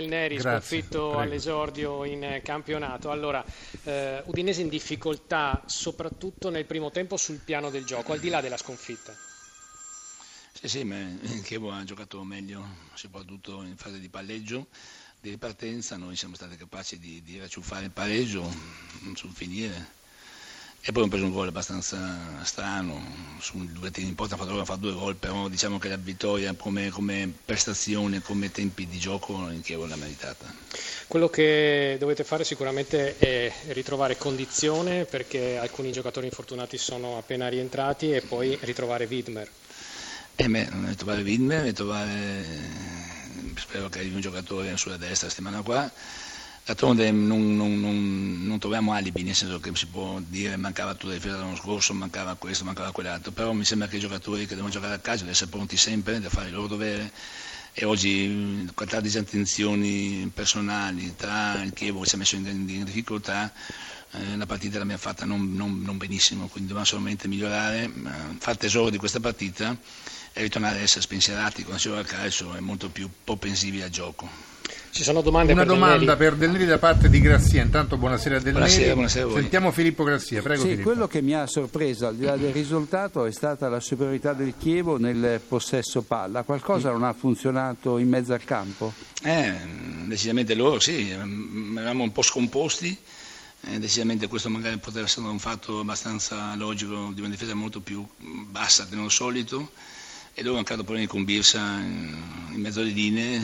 [0.00, 1.18] del Neri Grazie, sconfitto prego.
[1.18, 3.10] all'esordio in campionato.
[3.10, 3.42] Allora,
[3.84, 8.42] eh, Udinese in difficoltà soprattutto nel primo tempo sul piano del gioco, al di là
[8.42, 9.14] della sconfitta.
[10.52, 12.62] Sì, sì, ma il Chievo ha giocato meglio,
[12.92, 14.66] soprattutto in fase di palleggio,
[15.18, 15.96] di ripartenza.
[15.96, 18.46] Noi siamo stati capaci di, di racciuffare il pareggio
[19.14, 19.95] sul finire.
[20.88, 21.98] E poi abbiamo preso un gol abbastanza
[22.44, 23.02] strano,
[23.40, 26.90] su due tiri in porta, abbiamo fatto due gol, però diciamo che la vittoria come,
[26.90, 30.46] come prestazione, come tempi di gioco in Chievo l'ha meritata.
[31.08, 38.12] Quello che dovete fare sicuramente è ritrovare condizione perché alcuni giocatori infortunati sono appena rientrati
[38.12, 39.50] e poi ritrovare Widmer.
[40.36, 42.44] E beh, ritrovare Widmer, ritrovare,
[43.56, 45.92] spero che arrivi un giocatore sulla destra la settimana qua.
[46.66, 51.12] D'altronde non, non, non, non troviamo alibi, nel senso che si può dire mancava tutto
[51.12, 54.56] il filo dell'anno scorso, mancava questo, mancava quell'altro, però mi sembra che i giocatori che
[54.56, 57.12] devono giocare a calcio devono essere pronti sempre da fare il loro dovere
[57.72, 62.82] e oggi con tante disattenzioni personali tra il Chievo che si è messo in, in
[62.82, 63.52] difficoltà
[64.10, 67.88] eh, la partita l'abbiamo fatta non, non, non benissimo, quindi dobbiamo solamente migliorare,
[68.38, 69.76] far tesoro di questa partita
[70.32, 73.90] e ritornare ad essere spensierati quando si gioca a calcio e molto più propensivi al
[73.90, 74.55] gioco.
[74.90, 76.16] Ci sono domande Una per Del domanda Neri?
[76.16, 77.62] per Del Neri da parte di Grazia.
[77.62, 78.92] Intanto buonasera Del Buonasera, Neri.
[78.94, 79.40] buonasera a voi.
[79.42, 80.88] Sentiamo Filippo Grazia, prego Sì, Filippo.
[80.88, 84.54] quello che mi ha sorpreso, al di là del risultato, è stata la superiorità del
[84.58, 86.42] Chievo nel possesso palla.
[86.44, 88.94] Qualcosa non ha funzionato in mezzo al campo?
[89.22, 89.52] Eh,
[90.06, 92.96] decisamente loro sì, ehm, eravamo un po' scomposti,
[93.68, 98.02] eh, decisamente questo magari poteva essere un fatto abbastanza logico di una difesa molto più
[98.18, 99.72] bassa che non solito
[100.38, 102.14] e loro hanno creato problemi con Birsa in,
[102.52, 103.40] in mezzo alle linee,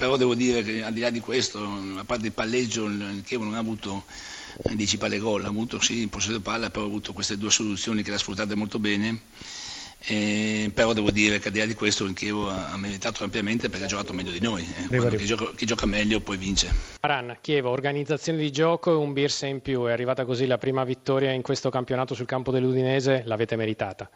[0.00, 3.44] però devo dire che al di là di questo, a parte il palleggio, il Chievo
[3.44, 4.04] non ha avuto
[4.62, 7.50] eh, 10 palle gol, ha avuto sì il possesso palla, però ha avuto queste due
[7.50, 9.20] soluzioni che le ha sfruttate molto bene.
[10.06, 13.68] Eh, però devo dire che al di là di questo il Chievo ha, meritato ampiamente
[13.68, 14.66] perché ha giocato meglio di noi.
[14.88, 15.16] eh.
[15.18, 16.72] Chi, gioca, chi gioca meglio poi vince.
[17.00, 19.84] Aran, Chievo, organizzazione di gioco e un Birse in più.
[19.84, 24.08] È arrivata così la prima vittoria in questo campionato sul campo dell'Udinese, l'avete meritata.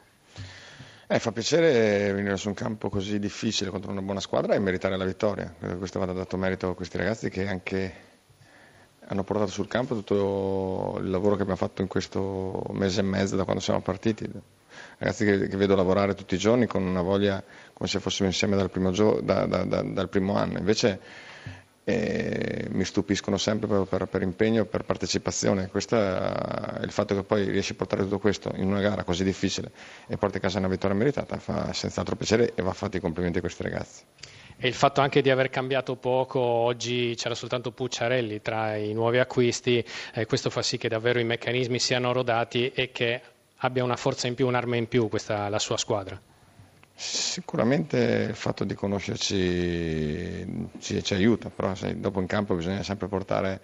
[1.07, 4.97] Eh, fa piacere venire su un campo così difficile contro una buona squadra e meritare
[4.97, 5.53] la vittoria.
[5.61, 7.93] Che questo vada dato merito a questi ragazzi che anche
[9.09, 13.37] hanno portato sul campo tutto il lavoro che abbiamo fatto in questo mese e mezzo
[13.37, 14.27] da quando siamo partiti.
[14.99, 17.43] Ragazzi che, che vedo lavorare tutti i giorni con una voglia
[17.75, 20.57] come se fossimo insieme dal primo, gio- da- da- da- dal primo anno.
[20.59, 21.01] Invece
[21.85, 25.69] eh, mi stupiscono sempre proprio per, per impegno e per partecipazione.
[25.69, 29.71] Questo il fatto che poi riesci a portare tutto questo in una gara così difficile
[30.07, 33.39] e porti a casa una vittoria meritata fa senz'altro piacere e va fatti i complimenti
[33.39, 34.03] a questi ragazzi.
[34.57, 39.19] E il fatto anche di aver cambiato poco, oggi c'era soltanto Pucciarelli tra i nuovi
[39.19, 39.85] acquisti,
[40.15, 43.21] eh, questo fa sì che davvero i meccanismi siano rodati e che
[43.59, 46.21] abbia una forza in più, un'arma in più questa, la sua squadra.
[46.97, 53.09] Sicuramente il fatto di conoscerci ci, ci aiuta, però sai, dopo in campo bisogna sempre
[53.09, 53.61] portare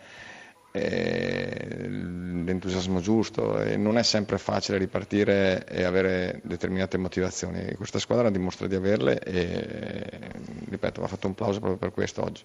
[0.73, 7.75] eh, l'entusiasmo giusto e non è sempre facile ripartire e avere determinate motivazioni.
[7.77, 10.21] Questa squadra dimostra di averle e
[10.69, 12.45] ripeto, va fatto un plauso proprio per questo oggi.